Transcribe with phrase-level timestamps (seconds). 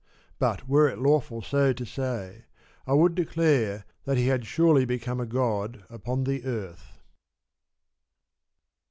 [0.39, 2.45] But were it lawful so to say,
[2.87, 7.03] I would declare that he had surely become a God upon the earth.